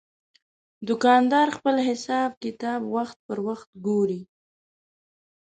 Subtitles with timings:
[0.87, 4.21] دوکاندار خپل حساب کتاب وخت پر وخت ګوري.